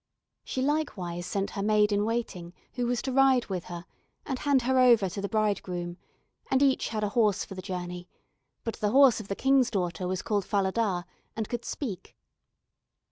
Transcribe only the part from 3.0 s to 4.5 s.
to ride with her, and